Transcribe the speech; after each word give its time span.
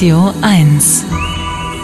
Radio 0.00 0.32
1. 0.40 1.04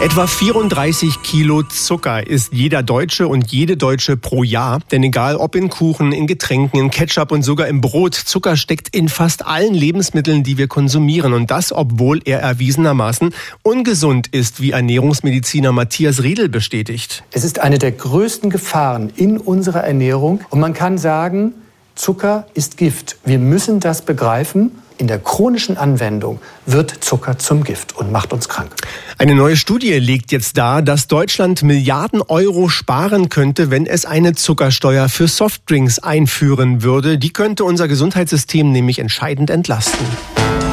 Etwa 0.01 0.25
34 0.25 1.21
Kilo 1.21 1.61
Zucker 1.61 2.25
isst 2.25 2.51
jeder 2.51 2.81
Deutsche 2.81 3.27
und 3.27 3.51
jede 3.51 3.77
Deutsche 3.77 4.17
pro 4.17 4.41
Jahr. 4.41 4.79
Denn 4.91 5.03
egal 5.03 5.35
ob 5.35 5.53
in 5.53 5.69
Kuchen, 5.69 6.13
in 6.13 6.25
Getränken, 6.25 6.79
in 6.79 6.89
Ketchup 6.89 7.31
und 7.31 7.43
sogar 7.43 7.67
im 7.67 7.79
Brot, 7.79 8.15
Zucker 8.15 8.57
steckt 8.57 8.95
in 8.95 9.07
fast 9.07 9.45
allen 9.45 9.75
Lebensmitteln, 9.75 10.41
die 10.41 10.57
wir 10.57 10.67
konsumieren. 10.67 11.33
Und 11.33 11.51
das, 11.51 11.71
obwohl 11.71 12.19
er 12.25 12.39
erwiesenermaßen 12.39 13.35
ungesund 13.61 14.29
ist, 14.29 14.61
wie 14.61 14.71
Ernährungsmediziner 14.71 15.71
Matthias 15.71 16.23
Riedel 16.23 16.49
bestätigt. 16.49 17.23
Es 17.33 17.43
ist 17.43 17.59
eine 17.59 17.77
der 17.77 17.91
größten 17.91 18.49
Gefahren 18.49 19.11
in 19.15 19.37
unserer 19.37 19.83
Ernährung. 19.83 20.41
Und 20.49 20.59
man 20.59 20.73
kann 20.73 20.97
sagen, 20.97 21.53
Zucker 21.93 22.47
ist 22.55 22.77
Gift. 22.77 23.17
Wir 23.25 23.37
müssen 23.37 23.79
das 23.79 24.01
begreifen 24.01 24.71
in 24.97 25.07
der 25.07 25.19
chronischen 25.19 25.77
Anwendung 25.77 26.39
wird 26.65 27.03
Zucker 27.03 27.37
zum 27.37 27.63
Gift 27.63 27.95
und 27.95 28.11
macht 28.11 28.33
uns 28.33 28.49
krank. 28.49 28.71
Eine 29.17 29.35
neue 29.35 29.55
Studie 29.55 29.93
legt 29.93 30.31
jetzt 30.31 30.57
dar, 30.57 30.81
dass 30.81 31.07
Deutschland 31.07 31.63
Milliarden 31.63 32.21
Euro 32.21 32.69
sparen 32.69 33.29
könnte, 33.29 33.71
wenn 33.71 33.85
es 33.85 34.05
eine 34.05 34.33
Zuckersteuer 34.35 35.09
für 35.09 35.27
Softdrinks 35.27 35.99
einführen 35.99 36.83
würde. 36.83 37.17
Die 37.17 37.31
könnte 37.31 37.63
unser 37.63 37.87
Gesundheitssystem 37.87 38.71
nämlich 38.71 38.99
entscheidend 38.99 39.49
entlasten. 39.49 40.05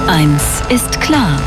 Eins 0.06 0.42
ist 0.68 1.00
klar. 1.00 1.40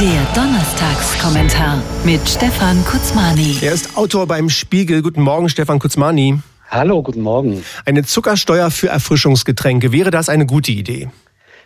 Der 0.00 0.26
Donnerstagskommentar 0.34 1.82
mit 2.04 2.28
Stefan 2.28 2.84
Kutzmani. 2.84 3.56
Er 3.62 3.72
ist 3.72 3.96
Autor 3.96 4.26
beim 4.26 4.50
Spiegel. 4.50 5.00
Guten 5.00 5.22
Morgen, 5.22 5.48
Stefan 5.48 5.78
Kutzmani. 5.78 6.38
Hallo, 6.68 7.02
guten 7.02 7.22
Morgen. 7.22 7.64
Eine 7.84 8.04
Zuckersteuer 8.04 8.70
für 8.70 8.88
Erfrischungsgetränke, 8.88 9.92
wäre 9.92 10.10
das 10.10 10.28
eine 10.28 10.46
gute 10.46 10.72
Idee? 10.72 11.08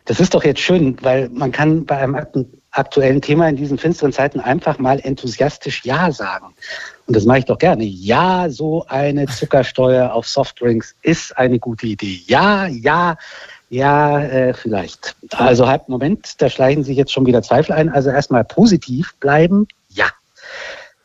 Das 0.05 0.21
ist 0.21 0.35
doch 0.35 0.45
jetzt 0.45 0.61
schön, 0.61 0.97
weil 1.03 1.29
man 1.29 1.53
kann 1.53 1.85
bei 1.85 1.99
einem 1.99 2.17
aktuellen 2.73 3.21
Thema 3.21 3.49
in 3.49 3.57
diesen 3.57 3.79
finsteren 3.79 4.13
Zeiten 4.13 4.41
einfach 4.41 4.79
mal 4.79 5.01
enthusiastisch 5.01 5.85
Ja 5.85 6.13
sagen. 6.13 6.47
Und 7.07 7.17
das 7.17 7.25
mache 7.25 7.39
ich 7.39 7.45
doch 7.45 7.59
gerne. 7.59 7.85
Ja, 7.85 8.49
so 8.49 8.85
eine 8.87 9.27
Zuckersteuer 9.27 10.13
auf 10.13 10.29
Softdrinks 10.29 10.95
ist 11.03 11.37
eine 11.37 11.59
gute 11.59 11.87
Idee. 11.87 12.21
Ja, 12.27 12.67
ja, 12.67 13.17
ja, 13.69 14.21
äh, 14.21 14.55
vielleicht. 14.55 15.17
Also 15.31 15.67
halt, 15.67 15.89
Moment, 15.89 16.41
da 16.41 16.49
schleichen 16.49 16.85
sich 16.85 16.97
jetzt 16.97 17.13
schon 17.13 17.27
wieder 17.27 17.43
Zweifel 17.43 17.73
ein. 17.73 17.89
Also 17.89 18.11
erstmal 18.11 18.45
positiv 18.45 19.15
bleiben. 19.21 19.67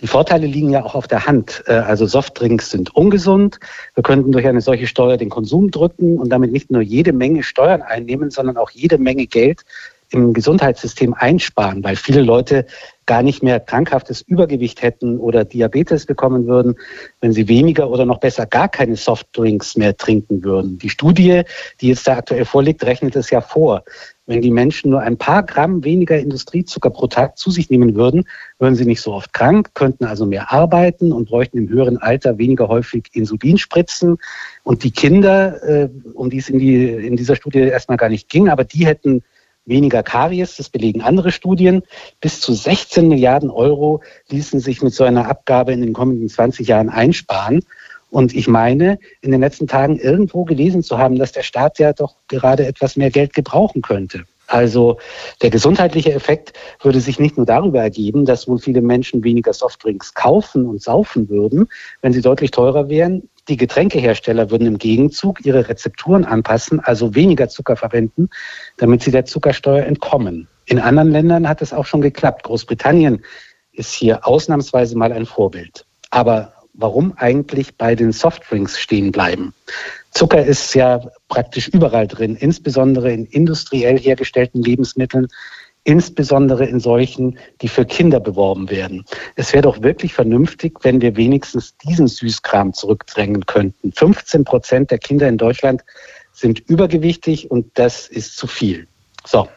Die 0.01 0.07
Vorteile 0.07 0.45
liegen 0.45 0.69
ja 0.69 0.83
auch 0.83 0.93
auf 0.93 1.07
der 1.07 1.25
Hand. 1.25 1.63
Äh, 1.67 1.73
also 1.73 2.05
Softdrinks 2.05 2.69
sind 2.69 2.95
ungesund. 2.95 3.59
Wir 3.93 4.03
könnten 4.03 4.31
durch 4.31 4.45
eine 4.45 4.61
solche 4.61 4.87
Steuer 4.87 5.17
den 5.17 5.29
Konsum 5.29 5.71
drücken 5.71 6.17
und 6.17 6.29
damit 6.29 6.51
nicht 6.51 6.69
nur 6.69 6.81
jede 6.81 7.13
Menge 7.13 7.43
Steuern 7.43 7.81
einnehmen, 7.81 8.29
sondern 8.29 8.57
auch 8.57 8.71
jede 8.71 8.97
Menge 8.97 9.25
Geld 9.25 9.63
im 10.15 10.33
Gesundheitssystem 10.33 11.13
einsparen, 11.13 11.83
weil 11.83 11.95
viele 11.95 12.21
Leute 12.21 12.65
gar 13.05 13.21
nicht 13.21 13.43
mehr 13.43 13.59
krankhaftes 13.59 14.21
Übergewicht 14.21 14.81
hätten 14.81 15.19
oder 15.19 15.45
Diabetes 15.45 16.05
bekommen 16.05 16.47
würden, 16.47 16.75
wenn 17.21 17.33
sie 17.33 17.47
weniger 17.47 17.89
oder 17.89 18.05
noch 18.05 18.19
besser 18.19 18.45
gar 18.45 18.67
keine 18.67 18.95
Softdrinks 18.95 19.77
mehr 19.77 19.95
trinken 19.95 20.43
würden. 20.43 20.79
Die 20.79 20.89
Studie, 20.89 21.43
die 21.81 21.89
jetzt 21.89 22.07
da 22.07 22.17
aktuell 22.17 22.45
vorliegt, 22.45 22.83
rechnet 22.83 23.15
es 23.15 23.29
ja 23.29 23.41
vor. 23.41 23.83
Wenn 24.25 24.41
die 24.41 24.49
Menschen 24.49 24.89
nur 24.89 25.01
ein 25.01 25.17
paar 25.17 25.43
Gramm 25.43 25.83
weniger 25.83 26.17
Industriezucker 26.17 26.89
pro 26.89 27.05
Tag 27.05 27.37
zu 27.37 27.51
sich 27.51 27.69
nehmen 27.69 27.93
würden, 27.93 28.23
würden 28.57 28.73
sie 28.73 28.85
nicht 28.85 29.01
so 29.01 29.13
oft 29.13 29.33
krank, 29.33 29.75
könnten 29.75 30.05
also 30.05 30.25
mehr 30.25 30.51
arbeiten 30.51 31.11
und 31.11 31.29
bräuchten 31.29 31.59
im 31.59 31.69
höheren 31.69 31.99
Alter 31.99 32.39
weniger 32.39 32.67
häufig 32.67 33.09
Insulin 33.13 33.59
spritzen. 33.59 34.17
Und 34.63 34.83
die 34.83 34.89
Kinder, 34.89 35.61
äh, 35.63 35.89
um 36.15 36.31
die 36.31 36.39
es 36.39 36.49
in, 36.49 36.57
die, 36.57 36.85
in 36.85 37.17
dieser 37.17 37.35
Studie 37.35 37.59
erstmal 37.59 37.97
gar 37.97 38.09
nicht 38.09 38.27
ging, 38.29 38.49
aber 38.49 38.63
die 38.63 38.87
hätten 38.87 39.21
weniger 39.65 40.03
Karies, 40.03 40.57
das 40.57 40.69
belegen 40.69 41.01
andere 41.01 41.31
Studien. 41.31 41.83
Bis 42.21 42.39
zu 42.39 42.53
16 42.53 43.07
Milliarden 43.07 43.49
Euro 43.49 44.01
ließen 44.29 44.59
sich 44.59 44.81
mit 44.81 44.93
so 44.93 45.03
einer 45.03 45.27
Abgabe 45.27 45.73
in 45.73 45.81
den 45.81 45.93
kommenden 45.93 46.29
20 46.29 46.67
Jahren 46.67 46.89
einsparen. 46.89 47.63
Und 48.11 48.33
ich 48.33 48.47
meine, 48.47 48.99
in 49.21 49.31
den 49.31 49.41
letzten 49.41 49.67
Tagen 49.67 49.99
irgendwo 49.99 50.45
gelesen 50.45 50.83
zu 50.83 50.97
haben, 50.97 51.17
dass 51.17 51.31
der 51.31 51.43
Staat 51.43 51.79
ja 51.79 51.91
doch 51.91 52.15
gerade 52.27 52.65
etwas 52.65 52.95
mehr 52.95 53.09
Geld 53.09 53.33
gebrauchen 53.33 53.81
könnte. 53.81 54.25
Also 54.47 54.99
der 55.41 55.49
gesundheitliche 55.49 56.13
Effekt 56.13 56.53
würde 56.81 56.99
sich 56.99 57.19
nicht 57.19 57.35
nur 57.35 57.45
darüber 57.45 57.81
ergeben, 57.81 58.25
dass 58.25 58.47
wohl 58.47 58.59
viele 58.59 58.81
Menschen 58.81 59.23
weniger 59.23 59.53
Softdrinks 59.53 60.13
kaufen 60.13 60.67
und 60.67 60.81
saufen 60.81 61.29
würden, 61.29 61.67
wenn 62.01 62.13
sie 62.13 62.21
deutlich 62.21 62.51
teurer 62.51 62.87
wären. 62.89 63.27
Die 63.47 63.57
Getränkehersteller 63.57 64.49
würden 64.49 64.67
im 64.67 64.77
Gegenzug 64.77 65.45
ihre 65.45 65.69
Rezepturen 65.69 66.25
anpassen, 66.25 66.79
also 66.79 67.13
weniger 67.13 67.47
Zucker 67.47 67.75
verwenden, 67.75 68.29
damit 68.77 69.03
sie 69.03 69.11
der 69.11 69.25
Zuckersteuer 69.25 69.85
entkommen. 69.85 70.47
In 70.65 70.79
anderen 70.79 71.11
Ländern 71.11 71.47
hat 71.47 71.61
es 71.61 71.73
auch 71.73 71.85
schon 71.85 72.01
geklappt. 72.01 72.43
Großbritannien 72.43 73.23
ist 73.71 73.93
hier 73.93 74.25
ausnahmsweise 74.27 74.97
mal 74.97 75.11
ein 75.11 75.25
Vorbild. 75.25 75.85
Aber 76.09 76.53
warum 76.73 77.13
eigentlich 77.17 77.77
bei 77.77 77.95
den 77.95 78.11
Softdrinks 78.11 78.79
stehen 78.79 79.11
bleiben? 79.11 79.53
Zucker 80.11 80.43
ist 80.43 80.73
ja 80.73 81.01
praktisch 81.27 81.67
überall 81.67 82.07
drin, 82.07 82.35
insbesondere 82.35 83.11
in 83.11 83.25
industriell 83.25 83.99
hergestellten 83.99 84.63
Lebensmitteln, 84.63 85.27
insbesondere 85.85 86.65
in 86.65 86.79
solchen, 86.79 87.37
die 87.61 87.69
für 87.69 87.85
Kinder 87.85 88.19
beworben 88.19 88.69
werden. 88.69 89.05
Es 89.35 89.53
wäre 89.53 89.61
doch 89.61 89.81
wirklich 89.81 90.13
vernünftig, 90.13 90.79
wenn 90.81 90.99
wir 90.99 91.15
wenigstens 91.15 91.77
diesen 91.77 92.07
Süßkram 92.07 92.73
zurückdrängen 92.73 93.45
könnten. 93.45 93.93
15 93.93 94.43
Prozent 94.43 94.91
der 94.91 94.97
Kinder 94.97 95.29
in 95.29 95.37
Deutschland 95.37 95.83
sind 96.33 96.59
übergewichtig 96.59 97.49
und 97.49 97.67
das 97.75 98.07
ist 98.07 98.35
zu 98.35 98.47
viel. 98.47 98.87
So, 99.25 99.47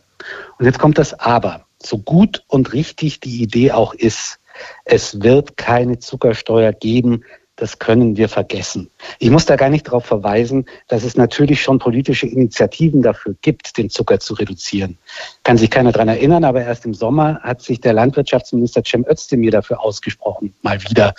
und 0.59 0.67
jetzt 0.67 0.79
kommt 0.79 0.99
das 0.99 1.19
Aber. 1.19 1.65
So 1.83 1.99
gut 1.99 2.45
und 2.49 2.73
richtig 2.73 3.21
die 3.21 3.43
Idee 3.43 3.73
auch 3.73 3.95
ist, 3.95 4.39
es 4.85 5.23
wird 5.23 5.57
keine 5.57 5.99
Zuckersteuer 5.99 6.73
geben, 6.73 7.25
das 7.59 7.79
können 7.79 8.17
wir 8.17 8.29
vergessen. 8.29 8.89
Ich 9.19 9.31
muss 9.31 9.45
da 9.45 9.57
gar 9.57 9.69
nicht 9.69 9.89
darauf 9.89 10.07
verweisen, 10.07 10.67
dass 10.87 11.03
es 11.03 11.17
natürlich 11.17 11.61
schon 11.61 11.81
politische 11.81 12.27
Initiativen 12.27 13.03
dafür 13.03 13.35
gibt, 13.43 13.77
den 13.77 13.91
Zucker 13.91 14.21
zu 14.21 14.35
reduzieren. 14.35 14.97
Kann 15.43 15.59
sich 15.59 15.69
keiner 15.69 15.91
daran 15.91 16.09
erinnern, 16.09 16.45
aber 16.45 16.63
erst 16.63 16.87
im 16.87 16.95
Sommer 16.95 17.41
hat 17.43 17.61
sich 17.61 17.81
der 17.81 17.93
Landwirtschaftsminister 17.93 18.83
Cem 18.87 19.05
Özdemir 19.05 19.51
dafür 19.51 19.81
ausgesprochen, 19.81 20.55
mal 20.63 20.81
wieder. 20.85 21.15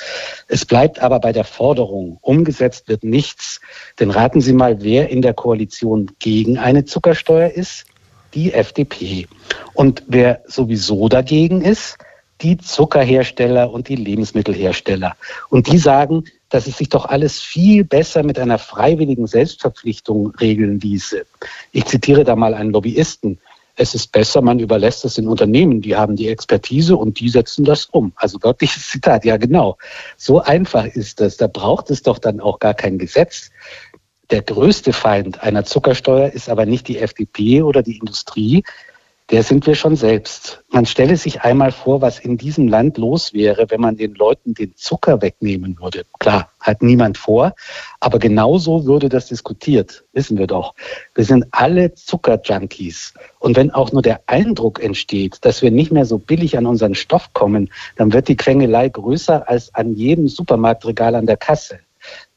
Es 0.47 0.65
bleibt 0.65 0.99
aber 0.99 1.19
bei 1.19 1.33
der 1.33 1.43
Forderung. 1.43 2.17
Umgesetzt 2.21 2.87
wird 2.87 3.03
nichts. 3.03 3.59
Denn 3.99 4.09
raten 4.09 4.39
Sie 4.39 4.53
mal, 4.53 4.81
wer 4.81 5.09
in 5.09 5.21
der 5.21 5.33
Koalition 5.33 6.11
gegen 6.19 6.57
eine 6.57 6.85
Zuckersteuer 6.85 7.49
ist? 7.49 7.85
Die 8.33 8.53
FDP. 8.53 9.27
Und 9.73 10.03
wer 10.07 10.41
sowieso 10.45 11.09
dagegen 11.09 11.61
ist, 11.61 11.97
die 12.41 12.57
Zuckerhersteller 12.57 13.71
und 13.71 13.89
die 13.89 13.95
Lebensmittelhersteller. 13.95 15.15
Und 15.49 15.67
die 15.71 15.77
sagen, 15.77 16.23
dass 16.49 16.67
es 16.67 16.77
sich 16.77 16.89
doch 16.89 17.05
alles 17.05 17.39
viel 17.39 17.83
besser 17.83 18.23
mit 18.23 18.39
einer 18.39 18.57
freiwilligen 18.57 19.27
Selbstverpflichtung 19.27 20.31
regeln 20.39 20.79
ließe. 20.79 21.25
Ich 21.71 21.85
zitiere 21.85 22.23
da 22.23 22.35
mal 22.35 22.53
einen 22.53 22.71
Lobbyisten. 22.71 23.39
Es 23.75 23.95
ist 23.95 24.11
besser, 24.11 24.41
man 24.41 24.59
überlässt 24.59 25.05
es 25.05 25.13
den 25.15 25.27
Unternehmen, 25.27 25.79
die 25.79 25.95
haben 25.95 26.17
die 26.17 26.27
Expertise 26.27 26.97
und 26.97 27.19
die 27.19 27.29
setzen 27.29 27.63
das 27.63 27.85
um. 27.85 28.11
Also 28.15 28.37
wörtliches 28.41 28.89
Zitat, 28.89 29.23
ja 29.23 29.37
genau. 29.37 29.77
So 30.17 30.41
einfach 30.41 30.85
ist 30.85 31.21
das. 31.21 31.37
Da 31.37 31.47
braucht 31.47 31.89
es 31.89 32.01
doch 32.01 32.19
dann 32.19 32.41
auch 32.41 32.59
gar 32.59 32.73
kein 32.73 32.97
Gesetz. 32.97 33.51
Der 34.31 34.41
größte 34.41 34.91
Feind 34.91 35.41
einer 35.41 35.63
Zuckersteuer 35.63 36.29
ist 36.29 36.49
aber 36.49 36.65
nicht 36.65 36.87
die 36.87 36.99
FDP 36.99 37.61
oder 37.61 37.81
die 37.81 37.97
Industrie, 37.97 38.63
der 39.31 39.43
sind 39.43 39.67
wir 39.67 39.75
schon 39.75 39.95
selbst. 39.95 40.63
Man 40.71 40.85
stelle 40.85 41.15
sich 41.15 41.41
einmal 41.41 41.71
vor, 41.71 42.01
was 42.01 42.19
in 42.19 42.37
diesem 42.37 42.67
Land 42.67 42.97
los 42.97 43.33
wäre, 43.33 43.69
wenn 43.69 43.79
man 43.79 43.95
den 43.95 44.15
Leuten 44.15 44.55
den 44.55 44.75
Zucker 44.75 45.21
wegnehmen 45.21 45.77
würde. 45.79 46.05
Klar, 46.19 46.51
hat 46.59 46.81
niemand 46.81 47.17
vor, 47.17 47.53
aber 47.99 48.17
genauso 48.17 48.85
würde 48.85 49.07
das 49.07 49.27
diskutiert, 49.27 50.03
wissen 50.13 50.37
wir 50.37 50.47
doch. 50.47 50.73
Wir 51.13 51.25
sind 51.25 51.45
alle 51.51 51.93
Zuckerjunkies. 51.93 53.13
Und 53.39 53.55
wenn 53.55 53.71
auch 53.71 53.91
nur 53.91 54.01
der 54.01 54.21
Eindruck 54.25 54.81
entsteht, 54.81 55.37
dass 55.41 55.61
wir 55.61 55.69
nicht 55.69 55.91
mehr 55.91 56.05
so 56.05 56.17
billig 56.17 56.57
an 56.57 56.65
unseren 56.65 56.95
Stoff 56.95 57.31
kommen, 57.33 57.69
dann 57.97 58.11
wird 58.13 58.27
die 58.27 58.37
Quengelei 58.37 58.89
größer 58.89 59.47
als 59.47 59.73
an 59.75 59.93
jedem 59.93 60.27
Supermarktregal 60.27 61.13
an 61.13 61.27
der 61.27 61.37
Kasse. 61.37 61.79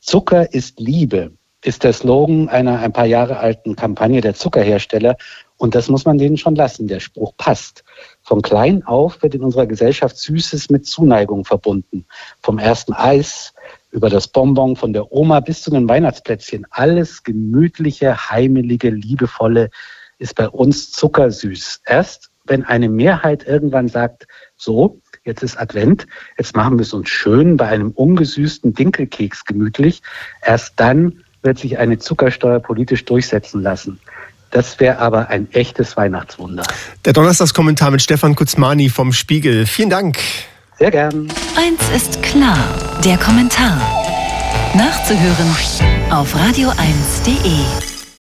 Zucker 0.00 0.52
ist 0.52 0.78
Liebe 0.78 1.32
ist 1.64 1.84
der 1.84 1.92
Slogan 1.92 2.48
einer 2.48 2.80
ein 2.80 2.92
paar 2.92 3.06
Jahre 3.06 3.38
alten 3.38 3.76
Kampagne 3.76 4.20
der 4.20 4.34
Zuckerhersteller 4.34 5.16
und 5.56 5.76
das 5.76 5.88
muss 5.88 6.04
man 6.04 6.18
denen 6.18 6.36
schon 6.36 6.56
lassen. 6.56 6.88
Der 6.88 6.98
Spruch 6.98 7.36
passt. 7.36 7.84
Von 8.22 8.42
klein 8.42 8.84
auf 8.84 9.22
wird 9.22 9.36
in 9.36 9.44
unserer 9.44 9.66
Gesellschaft 9.66 10.18
Süßes 10.18 10.70
mit 10.70 10.86
Zuneigung 10.86 11.44
verbunden. 11.44 12.04
Vom 12.40 12.58
ersten 12.58 12.92
Eis 12.92 13.54
über 13.92 14.10
das 14.10 14.26
Bonbon 14.26 14.74
von 14.74 14.92
der 14.92 15.12
Oma 15.12 15.38
bis 15.38 15.62
zu 15.62 15.70
den 15.70 15.88
Weihnachtsplätzchen. 15.88 16.66
Alles 16.70 17.22
gemütliche, 17.22 18.30
heimelige, 18.30 18.90
liebevolle 18.90 19.70
ist 20.18 20.34
bei 20.34 20.48
uns 20.48 20.90
zuckersüß. 20.90 21.82
Erst 21.86 22.32
wenn 22.44 22.64
eine 22.64 22.88
Mehrheit 22.88 23.46
irgendwann 23.46 23.86
sagt, 23.86 24.26
so, 24.56 25.00
jetzt 25.24 25.44
ist 25.44 25.56
Advent, 25.56 26.06
jetzt 26.38 26.56
machen 26.56 26.76
wir 26.78 26.82
es 26.82 26.92
uns 26.92 27.08
schön 27.08 27.56
bei 27.56 27.68
einem 27.68 27.92
ungesüßten 27.92 28.74
Dinkelkeks 28.74 29.44
gemütlich, 29.44 30.02
erst 30.44 30.80
dann 30.80 31.22
wird 31.42 31.58
sich 31.58 31.78
eine 31.78 31.98
Zuckersteuer 31.98 32.60
politisch 32.60 33.04
durchsetzen 33.04 33.62
lassen. 33.62 34.00
Das 34.50 34.78
wäre 34.80 34.98
aber 34.98 35.28
ein 35.28 35.50
echtes 35.52 35.96
Weihnachtswunder. 35.96 36.62
Der 37.04 37.12
Donnerstagskommentar 37.14 37.90
mit 37.90 38.02
Stefan 38.02 38.34
Kutzmani 38.34 38.90
vom 38.90 39.12
Spiegel. 39.12 39.66
Vielen 39.66 39.90
Dank. 39.90 40.18
Sehr 40.78 40.90
gern. 40.90 41.28
Eins 41.56 41.80
ist 41.94 42.22
klar, 42.22 42.58
der 43.04 43.16
Kommentar. 43.16 43.80
Nachzuhören 44.74 45.56
auf 46.10 46.34
radio1.de. 46.34 47.91